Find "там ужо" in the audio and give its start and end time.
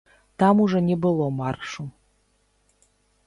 0.39-0.79